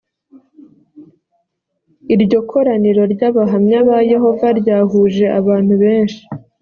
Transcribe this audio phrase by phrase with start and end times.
[2.13, 6.21] iryo koraniro ry abahamya ba yehova ryahuje abantu benshi